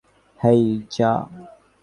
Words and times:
হেই, 0.39 0.61
যা। 0.91 1.11